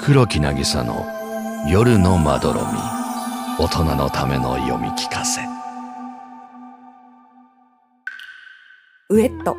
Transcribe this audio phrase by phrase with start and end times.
[0.00, 1.04] 黒木渚の
[1.68, 2.66] 夜のまどろみ。
[3.58, 5.40] 大人のための読み聞かせ。
[9.10, 9.56] ウエット。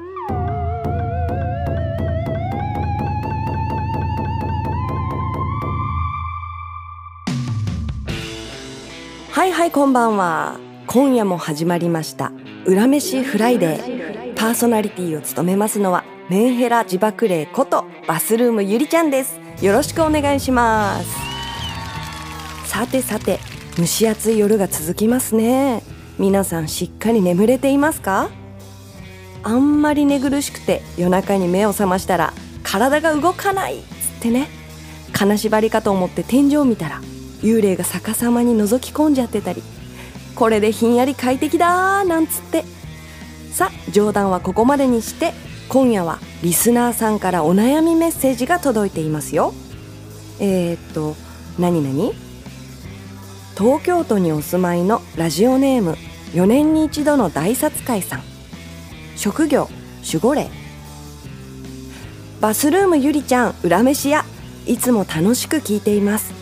[9.32, 10.58] はいはいこんばんは。
[10.88, 12.32] 今夜も始まりました。
[12.66, 14.36] 裏飯フライデー。
[14.36, 19.39] パーソナリティを務めますのはメンヘラ自爆霊ことバスルームゆりちゃんです。
[19.62, 22.70] よろしくお願いします。
[22.70, 23.40] さてさて
[23.76, 25.84] 蒸し暑い夜が続きますね。
[26.18, 28.30] 皆さんしっかり眠れていますか？
[29.44, 32.34] あんまり寝苦しくて夜中に目を覚ましたら
[32.64, 33.84] 体が動かないっつ
[34.20, 34.48] ってね。
[35.12, 37.02] 金縛りかと思って天井を見たら
[37.42, 39.62] 幽霊が逆さまに覗き込んじゃってたり
[40.36, 42.64] これでひんやり快適だーなんつって。
[43.52, 45.34] さ冗談はここまでにして
[45.70, 49.54] 今夜はリスナーさんからお悩みメッセージが届いていますよ。
[50.40, 51.16] えー、っと
[51.60, 52.12] 何何
[53.56, 55.96] 東京都にお住まいのラジオネーム
[56.34, 58.24] 4年に一度の大殺界さん。
[59.16, 59.70] 職業
[60.04, 60.50] 守護霊。
[62.42, 64.26] バスルームゆりちゃん裏飯屋。
[64.66, 66.34] いつも楽しく聞いています。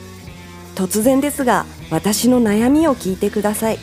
[0.76, 3.80] 突然ですが私の悩みを聞いてください。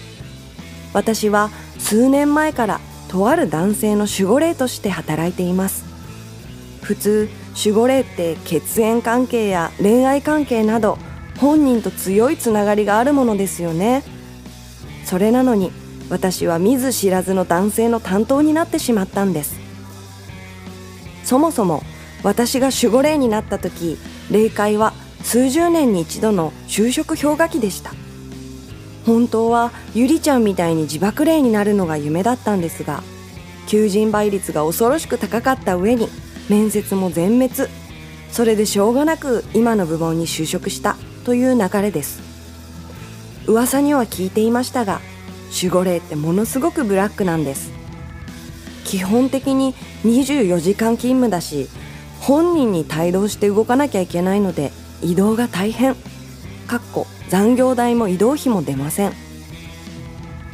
[0.94, 2.80] 私は数年前から
[3.14, 5.84] とある男性の守護霊として働いています。
[6.82, 10.98] 普通守護霊って血縁関係や恋愛関係など
[11.38, 14.02] 本人と強いつながりがあるものですよね。
[15.04, 15.70] それなのに
[16.10, 19.60] 私は見ず知らずの男性の担当になってしまったんです。
[21.22, 21.84] そもそも
[22.24, 23.96] 私が守護霊になった時
[24.28, 24.92] 霊界は
[25.22, 27.92] 数十年に一度の就職氷河期でした。
[29.06, 33.02] 本当はゆりちゃんみたいに自爆霊になるのが夢だったんですが
[33.66, 36.08] 求人倍率が恐ろしく高かった上に
[36.48, 37.70] 面接も全滅。
[38.30, 42.20] それでしょうがなく今の部門に就職したという流れです。
[43.46, 45.00] 噂には聞いていましたが
[45.54, 47.72] 守護霊ってものすごくブラックなんです。
[48.84, 49.74] 基本的に
[50.04, 51.68] 24時間勤務だし
[52.20, 55.94] 本人に帯同して動かなきゃいけないので移動が大変。
[56.66, 59.12] かっこ残業代も移動費も出ません。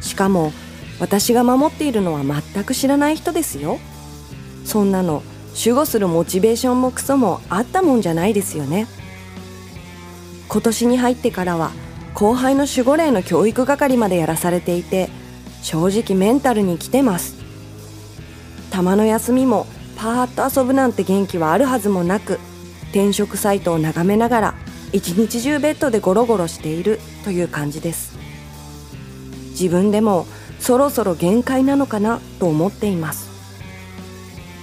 [0.01, 0.51] しかも
[0.99, 3.77] 私が守っているのは全く知らない人ですよ。
[4.65, 5.21] そんなの
[5.55, 8.87] 守護するモチベーションもクソもあったもんじゃないですよね。
[10.49, 11.69] 今年に入ってからは
[12.15, 15.11] 後輩の守護霊の教育係までやらされていて
[15.61, 17.35] 正直メンタルに来てます。
[18.71, 22.39] たまの休みもパーッと遊ぶなんて元気はあるはずもなく
[22.85, 24.55] 転職サイトを眺めながら
[24.93, 28.17] 一日中ベッドでゴロゴロしているという感じです。
[29.51, 30.25] 自分でも
[30.59, 33.29] そろそろ限界なのかなと思っています。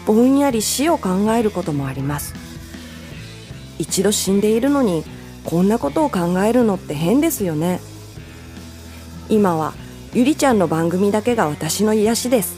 [0.07, 2.35] ぼんやり死を考えることもあります。
[3.79, 5.05] 一度死んでいるのに
[5.45, 7.81] こんなことを考えるのって変ですよね。
[9.29, 9.75] 今は
[10.13, 12.57] ゆりちゃんの番組だけが私の癒しです。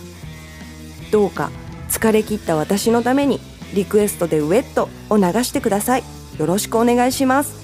[1.13, 1.51] どうか
[1.89, 3.41] 疲れ切った私のために
[3.75, 6.05] リクエストでウェットを流してください。
[6.39, 7.60] よろしくお願いします。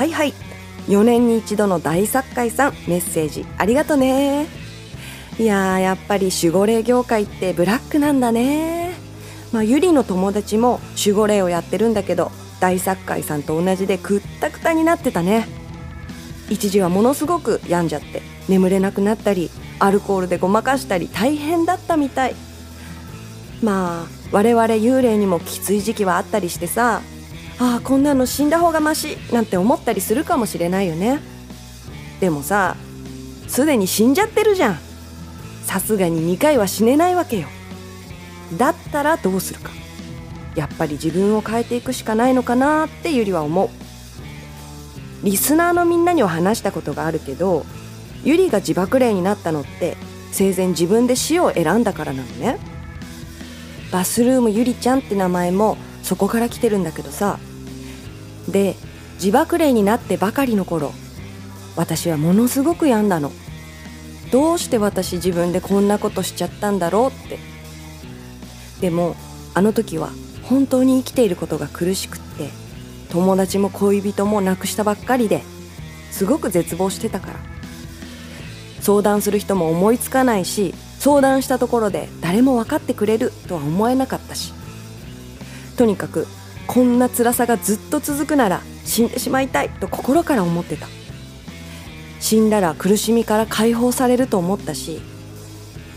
[0.00, 0.32] はいはい。
[0.88, 2.72] 4年に一度の大作界さん。
[2.88, 3.44] メッセージ。
[3.58, 4.46] ありがとね。
[5.38, 8.94] いややっぱり守護霊業界ってブラックなんだね。
[9.52, 15.46] まあゆりの友達も守護霊をやってるんだけど大作界さんと同じでくったくたになってたね。
[16.48, 19.50] 一時はものすごく病んじゃって眠れなくなったり
[19.80, 22.34] アルコールでごまかしたり大変だったみたい。
[23.62, 27.02] まあ我々幽霊にもきつい時期はあったりしてさ
[27.60, 31.20] ああこんなの死んだ方がマシなんて思ったりするかもしれないよね。
[32.18, 32.74] でもさ
[33.48, 34.78] すでに死んじゃってるじゃん。
[35.64, 37.48] さすがに2回は死ねないわけよ。
[38.56, 39.70] だったらどうするか。
[40.56, 43.68] やっぱり自分を変えていくしかないのかなってゆりは思う。
[45.22, 47.66] リスナーのみんなには話したことがあるけど
[48.24, 49.98] ゆりが自爆霊になったのって
[50.32, 52.58] 生前自分で死を選んだからなのね。
[53.92, 57.38] バスルームゆりちゃんって名前もそこから来てるんだけどさ
[58.48, 58.76] で
[59.14, 60.92] 自爆霊になってばかりの頃
[61.76, 63.32] 私はものすごく病んだの。
[64.30, 67.38] どうして私自分でこんなことしちゃったんだろうって。
[68.80, 69.16] でも
[69.54, 70.10] あの時は
[70.44, 72.50] 本当に生きていることが苦しくって
[73.10, 75.42] 友達も恋人も亡くしたばっかりで
[76.10, 77.50] すごく絶望してたから。
[78.80, 84.52] 相談する人も思いつかないし相談したところで誰も分かってくれるとは思えなかったし
[85.76, 86.26] とにかく
[86.72, 90.86] こんな辛さがずっと続くなら死んでしまいたいと心から思ってた。
[92.20, 95.00] 死んだら苦しみから解放されると思ったし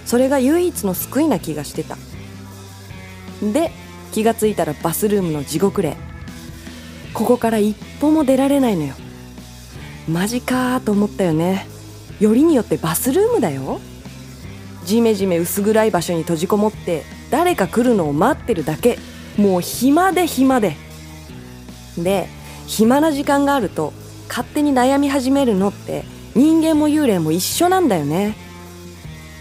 [0.05, 1.95] それが唯一の救いな気がしてた。
[3.43, 3.69] で
[4.13, 5.95] 気がついたらバスルームの地獄霊。
[7.13, 8.95] ここから一歩も出られないのよ。
[10.09, 11.67] マジかーと思ったよね。
[12.19, 13.79] よりによってバスルームだよ。
[14.85, 18.97] ジメジメ薄暗い場所に閉じこもって誰か来るのを待ってるだけ。
[19.37, 20.75] もう暇で暇で。
[21.97, 22.27] で
[22.65, 23.93] 暇な時間があると
[24.27, 28.35] 勝手に悩み始めるのって人間も幽霊も一緒なんだよね。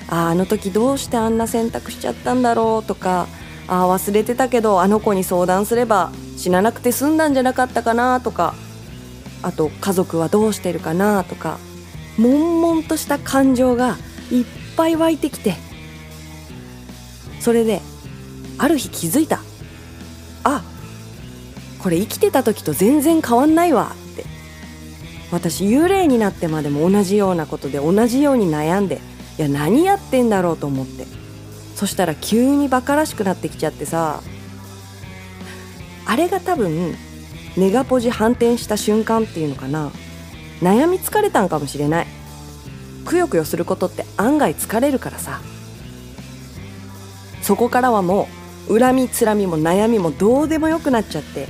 [0.09, 3.27] ああの時どうしてあんな選択しちゃったんだろうとか
[3.69, 8.55] ああ忘れてたけどあの子に相談すれば死ななくて済んだんじゃなかったかなとか
[9.43, 11.59] あと家族はどうしてるかなとか
[12.19, 13.97] 悶々とした感情が
[14.31, 14.45] いっ
[14.77, 15.73] ぱい湧いてきて。
[17.43, 17.81] それで
[18.57, 19.41] ある日気づいた。
[21.83, 24.25] これ生きてた時と全然変わんないわって。
[25.33, 29.01] 私幽霊になってまでも同じようなことで同じように悩んで
[29.39, 31.07] いや何やってんだろうと思って。
[31.75, 34.23] そしたら急にバカらしくなってきちゃってさ
[36.07, 36.95] あれが多分
[37.57, 39.91] ネガポジ反転した瞬間っていうのかな。
[40.61, 42.07] 悩み疲れたんかもしれない。
[43.05, 45.41] くよくよすることって案外疲れるからさ。
[47.43, 48.29] そこからはも
[48.69, 51.49] う恨みつらみも悩みもどうでもよくなっちゃって。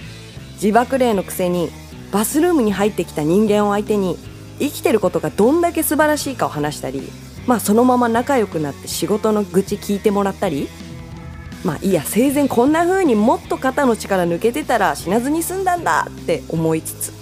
[0.62, 1.70] 自爆霊のくせに
[2.12, 4.16] バスルームに入ってきた人間を相手に
[4.60, 7.02] 生きてることがどんだけ素晴らしいかを話したり
[7.48, 10.68] まあそのまま仲良くなって仕事の愚痴聞いてもらったり
[11.64, 17.12] まあいや生前こんな風にもっと肩の力抜けてたら死なずに済んだんだって思いつつ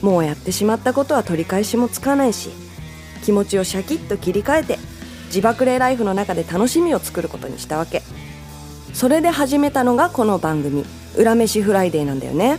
[0.00, 2.50] もうやってしまったことは取り返しもつかないし
[3.24, 4.78] 気持ちをシャキッと切り替えて
[5.26, 8.02] 地縛霊ライフの中で楽しみを作ることにしたわけ。
[8.92, 10.84] それで始めたのがこの番組
[11.16, 12.58] 「裏飯フライデー」なんだよね。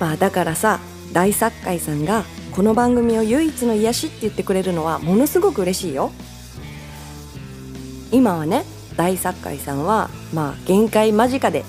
[0.00, 0.80] まあだからさ
[1.12, 6.10] 大作界さんがこの番組を唯一の癒しって言ってくれるのはものすごく嬉しいよ。
[8.10, 8.64] 今はね
[8.96, 11.64] 大作界さんはまあ限界間近で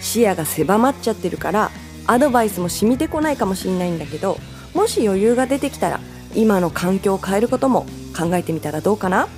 [0.00, 1.70] 視野が狭まっちゃってるから
[2.06, 4.38] アドバイスも染みてこないかもしれないんだけど
[4.72, 6.00] もし余裕が出てきたら
[6.34, 7.86] 今の環境を変えることも
[8.16, 9.28] 考えてみたらどうかな。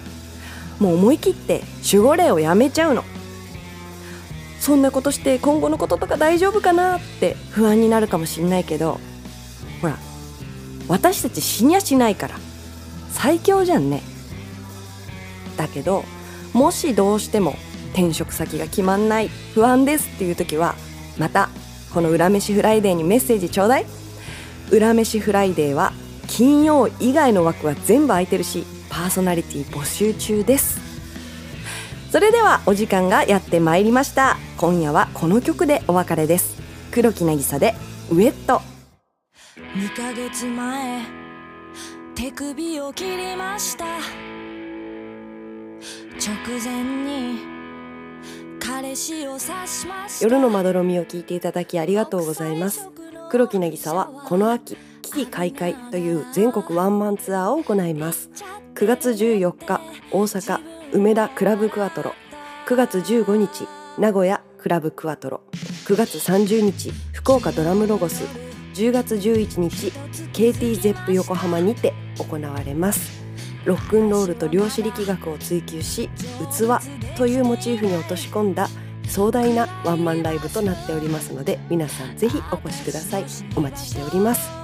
[0.78, 3.04] もう思い切って守護霊をやめちゃうの。
[4.62, 9.00] そんなことして今後のこととか大丈夫かなって不安になるかもしれないけど
[9.80, 9.98] ほら
[10.86, 12.36] 私たち死にゃしないから。
[13.10, 14.02] 最強じゃんね。
[15.56, 16.04] だけど
[16.52, 17.56] もしどうしても
[17.92, 20.76] 転職先が決まんない不安ですっていう時は
[21.18, 21.50] また
[21.92, 23.86] この裏飯フライデーにメッセージちょうだい。
[24.70, 25.92] 裏飯フライデーは
[26.28, 30.91] 金曜以外の枠は全部空いてるしパーソナリティ募集中です。
[32.12, 34.36] それではお時間がやってまいりました。
[34.58, 36.60] 今夜はこの曲でお別れです。
[36.90, 37.74] 黒木渚で
[38.10, 38.60] ウェット。
[39.56, 41.00] 2ヶ月前
[42.14, 43.86] 手首を切りました。
[43.86, 43.96] 直
[46.62, 47.38] 前に
[48.60, 50.26] 彼氏を刺しました。
[50.26, 52.90] 夜のまどろみを聞いていただきありがとうございます。
[53.30, 58.28] 黒木渚はこの秋危機開会という全国ワンマンツアーを行います。
[58.74, 59.80] 9月14日
[60.10, 62.12] 大阪梅田クラブクアトロ。
[62.68, 63.66] 9月15日
[63.98, 65.40] 名古屋クラブクアトロ。
[65.86, 68.24] 9月30日福岡ドラムロゴス。
[68.74, 69.86] 10月11日
[70.34, 73.24] KT ゼップ横浜にて行われます。
[73.64, 78.68] ロックンロールと量子力学を追求し器というモチーフに落とし込んだ
[79.08, 83.24] 壮大なワンマンライブとなっておりますので皆さんぜひお越しください。
[83.56, 84.61] お待ちしております。